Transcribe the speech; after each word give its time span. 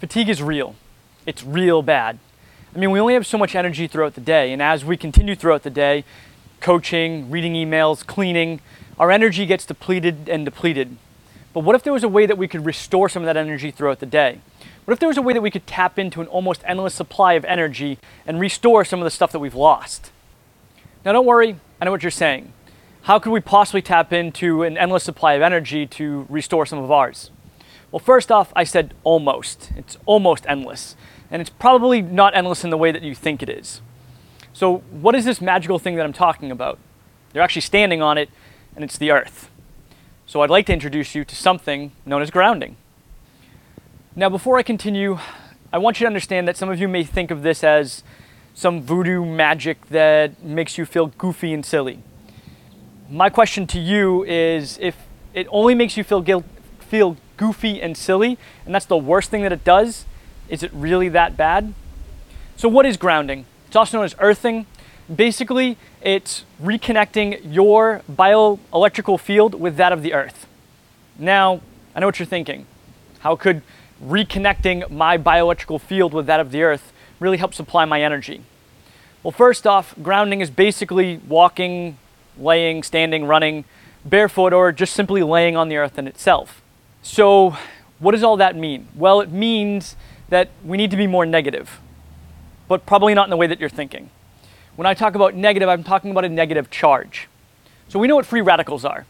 Fatigue 0.00 0.30
is 0.30 0.42
real. 0.42 0.76
It's 1.26 1.44
real 1.44 1.82
bad. 1.82 2.18
I 2.74 2.78
mean, 2.78 2.90
we 2.90 2.98
only 2.98 3.12
have 3.12 3.26
so 3.26 3.36
much 3.36 3.54
energy 3.54 3.86
throughout 3.86 4.14
the 4.14 4.22
day, 4.22 4.50
and 4.50 4.62
as 4.62 4.82
we 4.82 4.96
continue 4.96 5.36
throughout 5.36 5.62
the 5.62 5.68
day, 5.68 6.04
coaching, 6.60 7.30
reading 7.30 7.52
emails, 7.52 8.06
cleaning, 8.06 8.60
our 8.98 9.10
energy 9.10 9.44
gets 9.44 9.66
depleted 9.66 10.26
and 10.26 10.46
depleted. 10.46 10.96
But 11.52 11.64
what 11.64 11.74
if 11.74 11.82
there 11.82 11.92
was 11.92 12.02
a 12.02 12.08
way 12.08 12.24
that 12.24 12.38
we 12.38 12.48
could 12.48 12.64
restore 12.64 13.10
some 13.10 13.22
of 13.22 13.26
that 13.26 13.36
energy 13.36 13.70
throughout 13.70 14.00
the 14.00 14.06
day? 14.06 14.40
What 14.86 14.94
if 14.94 15.00
there 15.00 15.08
was 15.08 15.18
a 15.18 15.22
way 15.22 15.34
that 15.34 15.42
we 15.42 15.50
could 15.50 15.66
tap 15.66 15.98
into 15.98 16.22
an 16.22 16.28
almost 16.28 16.62
endless 16.64 16.94
supply 16.94 17.34
of 17.34 17.44
energy 17.44 17.98
and 18.26 18.40
restore 18.40 18.86
some 18.86 19.00
of 19.00 19.04
the 19.04 19.10
stuff 19.10 19.32
that 19.32 19.38
we've 19.38 19.54
lost? 19.54 20.12
Now, 21.04 21.12
don't 21.12 21.26
worry, 21.26 21.56
I 21.78 21.84
know 21.84 21.90
what 21.90 22.02
you're 22.02 22.10
saying. 22.10 22.54
How 23.02 23.18
could 23.18 23.32
we 23.32 23.40
possibly 23.40 23.82
tap 23.82 24.14
into 24.14 24.62
an 24.62 24.78
endless 24.78 25.04
supply 25.04 25.34
of 25.34 25.42
energy 25.42 25.86
to 25.88 26.24
restore 26.30 26.64
some 26.64 26.78
of 26.78 26.90
ours? 26.90 27.30
Well, 27.90 28.00
first 28.00 28.30
off, 28.30 28.52
I 28.54 28.64
said 28.64 28.94
almost. 29.02 29.72
It's 29.76 29.98
almost 30.06 30.44
endless. 30.48 30.96
And 31.30 31.40
it's 31.40 31.50
probably 31.50 32.02
not 32.02 32.36
endless 32.36 32.64
in 32.64 32.70
the 32.70 32.76
way 32.76 32.92
that 32.92 33.02
you 33.02 33.14
think 33.14 33.42
it 33.42 33.48
is. 33.48 33.80
So, 34.52 34.78
what 34.90 35.14
is 35.14 35.24
this 35.24 35.40
magical 35.40 35.78
thing 35.78 35.96
that 35.96 36.04
I'm 36.04 36.12
talking 36.12 36.50
about? 36.50 36.78
You're 37.32 37.42
actually 37.42 37.62
standing 37.62 38.02
on 38.02 38.18
it, 38.18 38.30
and 38.74 38.84
it's 38.84 38.98
the 38.98 39.10
Earth. 39.10 39.50
So, 40.26 40.42
I'd 40.42 40.50
like 40.50 40.66
to 40.66 40.72
introduce 40.72 41.14
you 41.14 41.24
to 41.24 41.36
something 41.36 41.92
known 42.04 42.22
as 42.22 42.30
grounding. 42.30 42.76
Now, 44.16 44.28
before 44.28 44.58
I 44.58 44.62
continue, 44.62 45.18
I 45.72 45.78
want 45.78 46.00
you 46.00 46.04
to 46.04 46.08
understand 46.08 46.48
that 46.48 46.56
some 46.56 46.68
of 46.68 46.80
you 46.80 46.88
may 46.88 47.04
think 47.04 47.30
of 47.30 47.42
this 47.42 47.62
as 47.62 48.02
some 48.54 48.82
voodoo 48.82 49.24
magic 49.24 49.86
that 49.86 50.42
makes 50.42 50.76
you 50.76 50.84
feel 50.84 51.06
goofy 51.06 51.54
and 51.54 51.64
silly. 51.64 52.02
My 53.08 53.30
question 53.30 53.66
to 53.68 53.78
you 53.78 54.24
is 54.24 54.78
if 54.80 54.96
it 55.32 55.46
only 55.50 55.74
makes 55.74 55.96
you 55.96 56.04
feel 56.04 56.20
guilt, 56.20 56.44
feel 56.80 57.16
goofy 57.40 57.80
and 57.80 57.96
silly, 57.96 58.36
and 58.66 58.74
that's 58.74 58.84
the 58.84 58.98
worst 58.98 59.30
thing 59.30 59.40
that 59.42 59.50
it 59.50 59.64
does, 59.64 60.04
is 60.50 60.62
it 60.62 60.70
really 60.74 61.08
that 61.08 61.38
bad? 61.38 61.72
So, 62.56 62.68
what 62.68 62.84
is 62.84 62.98
grounding? 62.98 63.46
It's 63.66 63.76
also 63.76 63.96
known 63.96 64.04
as 64.04 64.14
earthing. 64.18 64.66
Basically, 65.12 65.78
it's 66.02 66.44
reconnecting 66.62 67.40
your 67.42 68.02
bioelectrical 68.12 69.18
field 69.18 69.58
with 69.58 69.76
that 69.76 69.90
of 69.90 70.02
the 70.02 70.12
earth. 70.12 70.46
Now, 71.18 71.62
I 71.94 72.00
know 72.00 72.06
what 72.06 72.18
you're 72.18 72.26
thinking. 72.26 72.66
How 73.20 73.36
could 73.36 73.62
reconnecting 74.04 74.90
my 74.90 75.16
bioelectrical 75.16 75.80
field 75.80 76.12
with 76.12 76.26
that 76.26 76.40
of 76.40 76.52
the 76.52 76.62
earth 76.62 76.92
really 77.20 77.38
help 77.38 77.54
supply 77.54 77.86
my 77.86 78.02
energy? 78.02 78.42
Well, 79.22 79.32
first 79.32 79.66
off, 79.66 79.94
grounding 80.02 80.42
is 80.42 80.50
basically 80.50 81.20
walking, 81.26 81.96
laying, 82.36 82.82
standing, 82.82 83.24
running 83.24 83.64
barefoot, 84.04 84.52
or 84.52 84.72
just 84.72 84.92
simply 84.92 85.22
laying 85.22 85.56
on 85.56 85.70
the 85.70 85.78
earth 85.78 85.98
in 85.98 86.06
itself. 86.06 86.60
So, 87.02 87.56
what 87.98 88.12
does 88.12 88.22
all 88.22 88.36
that 88.36 88.56
mean? 88.56 88.88
Well, 88.94 89.20
it 89.20 89.30
means 89.30 89.96
that 90.28 90.50
we 90.64 90.76
need 90.76 90.90
to 90.90 90.96
be 90.96 91.06
more 91.06 91.24
negative, 91.24 91.80
but 92.68 92.84
probably 92.86 93.14
not 93.14 93.26
in 93.26 93.30
the 93.30 93.36
way 93.36 93.46
that 93.46 93.58
you're 93.58 93.68
thinking. 93.68 94.10
When 94.76 94.86
I 94.86 94.94
talk 94.94 95.14
about 95.14 95.34
negative, 95.34 95.68
I'm 95.68 95.82
talking 95.82 96.10
about 96.10 96.24
a 96.24 96.28
negative 96.28 96.70
charge. 96.70 97.28
So, 97.88 97.98
we 97.98 98.06
know 98.06 98.16
what 98.16 98.26
free 98.26 98.42
radicals 98.42 98.84
are. 98.84 99.06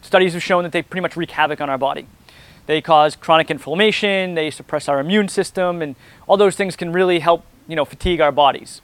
Studies 0.00 0.32
have 0.32 0.42
shown 0.42 0.64
that 0.64 0.72
they 0.72 0.82
pretty 0.82 1.02
much 1.02 1.16
wreak 1.16 1.30
havoc 1.32 1.60
on 1.60 1.68
our 1.68 1.78
body. 1.78 2.06
They 2.66 2.80
cause 2.80 3.14
chronic 3.14 3.50
inflammation, 3.50 4.34
they 4.34 4.50
suppress 4.50 4.88
our 4.88 4.98
immune 4.98 5.28
system, 5.28 5.82
and 5.82 5.96
all 6.26 6.36
those 6.36 6.56
things 6.56 6.76
can 6.76 6.92
really 6.92 7.18
help, 7.18 7.44
you 7.68 7.76
know, 7.76 7.84
fatigue 7.84 8.20
our 8.20 8.32
bodies. 8.32 8.80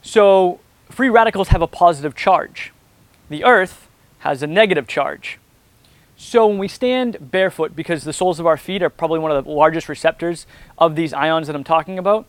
So, 0.00 0.60
free 0.90 1.08
radicals 1.08 1.48
have 1.48 1.62
a 1.62 1.66
positive 1.66 2.14
charge. 2.14 2.72
The 3.28 3.44
earth 3.44 3.88
has 4.20 4.42
a 4.42 4.46
negative 4.46 4.86
charge. 4.86 5.38
So 6.26 6.46
when 6.46 6.56
we 6.56 6.68
stand 6.68 7.30
barefoot, 7.30 7.76
because 7.76 8.04
the 8.04 8.12
soles 8.14 8.40
of 8.40 8.46
our 8.46 8.56
feet 8.56 8.82
are 8.82 8.88
probably 8.88 9.18
one 9.18 9.30
of 9.30 9.44
the 9.44 9.50
largest 9.50 9.90
receptors 9.90 10.46
of 10.78 10.96
these 10.96 11.12
ions 11.12 11.48
that 11.48 11.54
I'm 11.54 11.62
talking 11.62 11.98
about, 11.98 12.24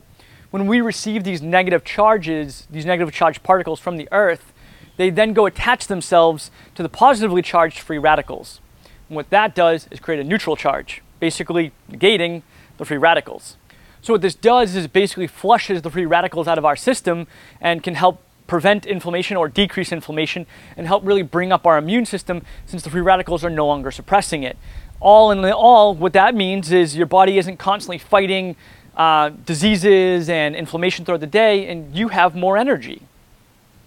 when 0.51 0.67
we 0.67 0.81
receive 0.81 1.23
these 1.23 1.41
negative 1.41 1.85
charges, 1.85 2.67
these 2.69 2.85
negative 2.85 3.13
charged 3.13 3.41
particles 3.41 3.79
from 3.79 3.95
the 3.95 4.09
earth, 4.11 4.51
they 4.97 5.09
then 5.09 5.31
go 5.31 5.45
attach 5.45 5.87
themselves 5.87 6.51
to 6.75 6.83
the 6.83 6.89
positively 6.89 7.41
charged 7.41 7.79
free 7.79 7.97
radicals. 7.97 8.59
And 9.07 9.15
what 9.15 9.29
that 9.29 9.55
does 9.55 9.87
is 9.89 10.01
create 10.01 10.19
a 10.19 10.25
neutral 10.25 10.57
charge, 10.57 11.01
basically 11.21 11.71
negating 11.89 12.43
the 12.77 12.83
free 12.83 12.97
radicals. 12.97 13.55
So 14.01 14.13
what 14.13 14.21
this 14.21 14.35
does 14.35 14.75
is 14.75 14.87
basically 14.87 15.27
flushes 15.27 15.83
the 15.83 15.89
free 15.89 16.05
radicals 16.05 16.49
out 16.49 16.57
of 16.57 16.65
our 16.65 16.75
system 16.75 17.27
and 17.61 17.81
can 17.81 17.95
help 17.95 18.21
prevent 18.47 18.85
inflammation 18.85 19.37
or 19.37 19.47
decrease 19.47 19.91
inflammation 19.91 20.45
and 20.77 20.87
help 20.87 21.05
really 21.05 21.23
bring 21.23 21.51
up 21.51 21.65
our 21.65 21.77
immune 21.77 22.05
system 22.05 22.41
since 22.65 22.83
the 22.83 22.89
free 22.89 23.01
radicals 23.01 23.43
are 23.43 23.49
no 23.49 23.65
longer 23.65 23.91
suppressing 23.91 24.43
it. 24.43 24.57
All 24.99 25.31
in 25.31 25.43
all, 25.45 25.93
what 25.93 26.13
that 26.13 26.35
means 26.35 26.71
is 26.71 26.95
your 26.95 27.07
body 27.07 27.37
isn't 27.37 27.57
constantly 27.57 27.97
fighting 27.97 28.55
uh, 28.95 29.29
diseases 29.45 30.29
and 30.29 30.55
inflammation 30.55 31.05
throughout 31.05 31.19
the 31.19 31.27
day, 31.27 31.67
and 31.67 31.95
you 31.95 32.09
have 32.09 32.35
more 32.35 32.57
energy. 32.57 33.01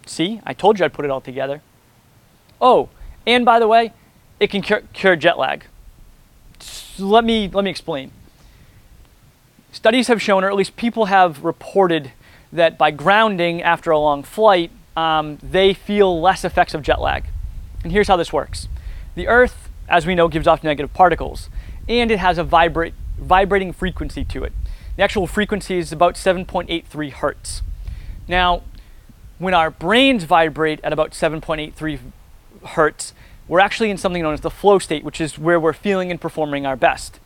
See, 0.06 0.40
I 0.44 0.52
told 0.52 0.78
you 0.78 0.84
I'd 0.84 0.92
put 0.92 1.04
it 1.04 1.10
all 1.10 1.20
together. 1.20 1.62
Oh, 2.60 2.88
and 3.26 3.44
by 3.44 3.58
the 3.58 3.68
way, 3.68 3.92
it 4.40 4.50
can 4.50 4.62
cure, 4.62 4.82
cure 4.92 5.16
jet 5.16 5.38
lag. 5.38 5.64
So 6.60 7.04
let 7.04 7.24
me 7.24 7.48
let 7.48 7.64
me 7.64 7.70
explain. 7.70 8.10
Studies 9.70 10.08
have 10.08 10.20
shown, 10.20 10.44
or 10.44 10.48
at 10.48 10.56
least 10.56 10.76
people 10.76 11.06
have 11.06 11.44
reported, 11.44 12.12
that 12.52 12.78
by 12.78 12.90
grounding 12.90 13.62
after 13.62 13.90
a 13.90 13.98
long 13.98 14.22
flight, 14.22 14.70
um, 14.96 15.38
they 15.42 15.74
feel 15.74 16.20
less 16.20 16.44
effects 16.44 16.74
of 16.74 16.82
jet 16.82 17.00
lag. 17.00 17.24
And 17.82 17.92
here's 17.92 18.08
how 18.08 18.16
this 18.16 18.32
works 18.32 18.68
the 19.14 19.28
Earth, 19.28 19.68
as 19.88 20.06
we 20.06 20.14
know, 20.14 20.28
gives 20.28 20.46
off 20.46 20.64
negative 20.64 20.92
particles, 20.92 21.48
and 21.88 22.10
it 22.10 22.18
has 22.18 22.38
a 22.38 22.44
vibrate, 22.44 22.94
vibrating 23.18 23.72
frequency 23.72 24.24
to 24.24 24.44
it. 24.44 24.52
The 24.96 25.02
actual 25.02 25.26
frequency 25.26 25.78
is 25.78 25.92
about 25.92 26.14
7.83 26.14 27.12
hertz. 27.12 27.62
Now, 28.26 28.62
when 29.38 29.54
our 29.54 29.70
brains 29.70 30.24
vibrate 30.24 30.80
at 30.82 30.92
about 30.92 31.12
7.83 31.12 32.00
hertz, 32.70 33.14
we're 33.46 33.60
actually 33.60 33.90
in 33.90 33.96
something 33.96 34.22
known 34.22 34.34
as 34.34 34.40
the 34.40 34.50
flow 34.50 34.78
state, 34.78 35.04
which 35.04 35.20
is 35.20 35.38
where 35.38 35.58
we're 35.60 35.72
feeling 35.72 36.10
and 36.10 36.20
performing 36.20 36.66
our 36.66 36.76
best. 36.76 37.20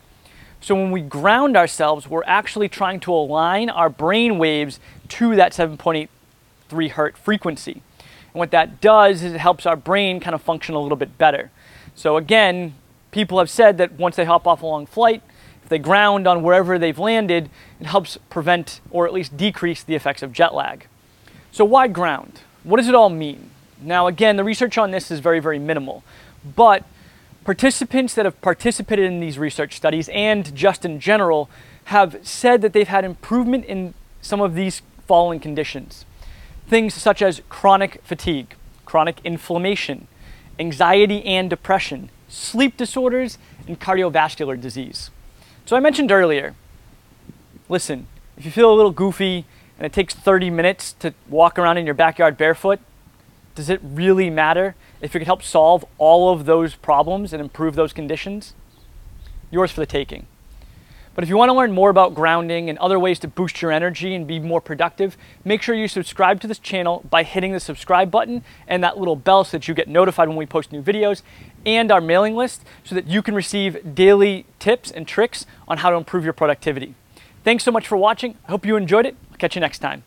So 0.63 0.75
when 0.75 0.91
we 0.91 1.01
ground 1.01 1.57
ourselves, 1.57 2.07
we're 2.07 2.23
actually 2.23 2.69
trying 2.69 3.01
to 3.01 3.13
align 3.13 3.69
our 3.69 3.89
brain 3.89 4.37
waves 4.37 4.79
to 5.09 5.35
that 5.35 5.51
7.83 5.51 6.91
hertz 6.91 7.19
frequency. 7.19 7.81
And 7.99 8.39
what 8.39 8.51
that 8.51 8.79
does 8.79 9.23
is 9.23 9.33
it 9.33 9.39
helps 9.39 9.65
our 9.65 9.75
brain 9.75 10.21
kind 10.21 10.33
of 10.33 10.41
function 10.41 10.73
a 10.73 10.79
little 10.79 10.95
bit 10.95 11.17
better. 11.17 11.51
So 11.95 12.15
again, 12.15 12.75
people 13.11 13.39
have 13.39 13.49
said 13.49 13.77
that 13.79 13.91
once 13.99 14.15
they 14.15 14.23
hop 14.23 14.47
off 14.47 14.61
a 14.61 14.65
long 14.65 14.85
flight, 14.85 15.21
if 15.63 15.67
they 15.67 15.79
ground 15.79 16.29
on 16.29 16.43
wherever 16.43 16.79
they've 16.79 16.97
landed, 16.97 17.49
it 17.81 17.87
helps 17.87 18.17
prevent 18.29 18.79
or 18.89 19.05
at 19.05 19.11
least 19.11 19.35
decrease 19.35 19.83
the 19.83 19.95
effects 19.95 20.23
of 20.23 20.31
jet 20.31 20.53
lag. 20.53 20.87
So 21.51 21.65
why 21.65 21.89
ground? 21.89 22.39
What 22.63 22.77
does 22.77 22.87
it 22.87 22.95
all 22.95 23.09
mean? 23.09 23.49
Now 23.81 24.07
again, 24.07 24.37
the 24.37 24.45
research 24.45 24.77
on 24.77 24.91
this 24.91 25.11
is 25.11 25.19
very, 25.19 25.41
very 25.41 25.59
minimal, 25.59 26.05
but 26.55 26.85
Participants 27.43 28.13
that 28.13 28.25
have 28.25 28.39
participated 28.41 29.05
in 29.05 29.19
these 29.19 29.37
research 29.37 29.75
studies 29.75 30.09
and 30.09 30.55
just 30.55 30.85
in 30.85 30.99
general 30.99 31.49
have 31.85 32.17
said 32.23 32.61
that 32.61 32.71
they've 32.71 32.87
had 32.87 33.03
improvement 33.03 33.65
in 33.65 33.93
some 34.21 34.39
of 34.39 34.55
these 34.55 34.81
following 35.07 35.41
conditions. 35.41 36.05
Things 36.67 36.93
such 36.93 37.21
as 37.21 37.41
chronic 37.49 38.01
fatigue, 38.03 38.55
chronic 38.85 39.19
inflammation, 39.25 40.07
anxiety 40.57 41.23
and 41.25 41.49
depression, 41.49 42.09
sleep 42.29 42.77
disorders, 42.77 43.37
and 43.67 43.79
cardiovascular 43.79 44.59
disease. 44.59 45.09
So 45.65 45.75
I 45.75 45.81
mentioned 45.81 46.11
earlier, 46.11 46.55
listen, 47.67 48.07
if 48.37 48.45
you 48.45 48.51
feel 48.51 48.71
a 48.71 48.75
little 48.75 48.91
goofy 48.91 49.45
and 49.77 49.85
it 49.85 49.91
takes 49.91 50.13
30 50.13 50.49
minutes 50.49 50.93
to 50.93 51.13
walk 51.27 51.59
around 51.59 51.77
in 51.77 51.85
your 51.85 51.95
backyard 51.95 52.37
barefoot, 52.37 52.79
does 53.55 53.69
it 53.69 53.81
really 53.83 54.29
matter 54.29 54.75
if 55.03 55.15
it 55.15 55.19
could 55.19 55.27
help 55.27 55.43
solve 55.43 55.85
all 55.97 56.33
of 56.33 56.45
those 56.45 56.75
problems 56.75 57.33
and 57.33 57.41
improve 57.41 57.75
those 57.75 57.93
conditions? 57.93 58.53
Yours 59.51 59.71
for 59.71 59.81
the 59.81 59.85
taking. 59.85 60.25
But 61.15 61.23
if 61.23 61.29
you 61.29 61.37
want 61.37 61.49
to 61.49 61.53
learn 61.53 61.71
more 61.71 61.91
about 61.91 62.15
grounding 62.15 62.69
and 62.69 62.79
other 62.79 62.97
ways 62.97 63.19
to 63.19 63.27
boost 63.27 63.61
your 63.61 63.71
energy 63.71 64.15
and 64.15 64.25
be 64.25 64.39
more 64.39 64.61
productive, 64.61 65.15
make 65.45 65.61
sure 65.61 65.75
you 65.75 65.87
subscribe 65.87 66.41
to 66.41 66.47
this 66.47 66.57
channel 66.57 67.05
by 67.09 67.21
hitting 67.21 67.51
the 67.51 67.59
subscribe 67.59 68.09
button 68.09 68.43
and 68.67 68.83
that 68.83 68.97
little 68.97 69.15
bell 69.15 69.43
so 69.43 69.57
that 69.57 69.67
you 69.67 69.75
get 69.75 69.87
notified 69.87 70.27
when 70.27 70.37
we 70.37 70.47
post 70.47 70.71
new 70.71 70.81
videos 70.81 71.21
and 71.65 71.91
our 71.91 72.01
mailing 72.01 72.35
list 72.35 72.63
so 72.83 72.95
that 72.95 73.05
you 73.05 73.21
can 73.21 73.35
receive 73.35 73.93
daily 73.93 74.45
tips 74.57 74.89
and 74.89 75.07
tricks 75.07 75.45
on 75.67 75.79
how 75.79 75.91
to 75.91 75.97
improve 75.97 76.23
your 76.23 76.33
productivity. 76.33 76.95
Thanks 77.43 77.63
so 77.63 77.71
much 77.71 77.87
for 77.87 77.97
watching. 77.97 78.37
I 78.47 78.51
hope 78.51 78.65
you 78.65 78.75
enjoyed 78.75 79.05
it. 79.05 79.15
I'll 79.31 79.37
catch 79.37 79.55
you 79.55 79.61
next 79.61 79.79
time. 79.79 80.03